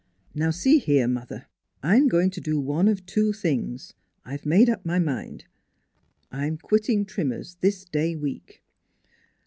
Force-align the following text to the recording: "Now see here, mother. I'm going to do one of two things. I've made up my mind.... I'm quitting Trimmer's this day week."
"Now 0.33 0.49
see 0.49 0.79
here, 0.79 1.07
mother. 1.07 1.45
I'm 1.83 2.07
going 2.07 2.31
to 2.31 2.41
do 2.41 2.59
one 2.59 2.87
of 2.87 3.05
two 3.05 3.31
things. 3.33 3.93
I've 4.25 4.47
made 4.47 4.67
up 4.67 4.83
my 4.83 4.97
mind.... 4.97 5.45
I'm 6.31 6.57
quitting 6.57 7.05
Trimmer's 7.05 7.57
this 7.61 7.85
day 7.85 8.15
week." 8.15 8.63